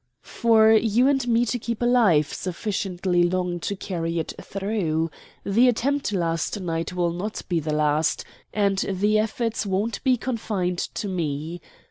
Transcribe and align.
"For 0.23 0.71
you 0.71 1.07
and 1.07 1.27
me 1.27 1.45
to 1.45 1.59
keep 1.59 1.79
alive 1.79 2.25
sufficiently 2.33 3.21
long 3.21 3.59
to 3.59 3.75
carry 3.75 4.17
it 4.17 4.33
through. 4.41 5.11
The 5.43 5.67
attempt 5.67 6.11
last 6.11 6.59
night 6.59 6.93
will 6.93 7.11
not 7.11 7.43
be 7.47 7.59
the 7.59 7.75
last, 7.75 8.25
and 8.51 8.79
the 8.79 9.19
efforts 9.19 9.63
won't 9.63 10.03
be 10.03 10.17
confined 10.17 10.79
to 10.79 11.07
me. 11.07 11.61